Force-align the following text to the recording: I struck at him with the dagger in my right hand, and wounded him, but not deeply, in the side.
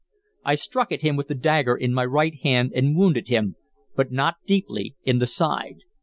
I 0.43 0.55
struck 0.55 0.91
at 0.91 1.03
him 1.03 1.15
with 1.15 1.27
the 1.27 1.35
dagger 1.35 1.75
in 1.75 1.93
my 1.93 2.05
right 2.05 2.33
hand, 2.41 2.71
and 2.73 2.97
wounded 2.97 3.27
him, 3.27 3.55
but 3.95 4.11
not 4.11 4.37
deeply, 4.47 4.95
in 5.03 5.19
the 5.19 5.27
side. 5.27 5.81